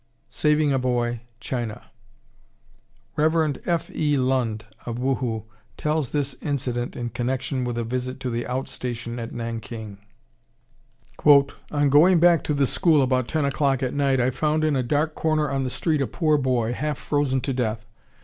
[0.31, 1.91] SAVING A BOY, CHINA
[3.17, 3.59] Rev.
[3.67, 3.91] F.
[3.95, 4.17] E.
[4.17, 5.43] Lund, of Wuhu,
[5.77, 9.99] tells this incident in connection with a visit to the out station at Nanking:
[11.23, 14.81] "On going back to the school about ten o'clock at night I found in a
[14.81, 17.85] dark corner on the street a poor boy, half frozen to death.